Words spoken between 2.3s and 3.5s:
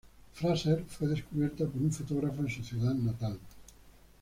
en su ciudad natal.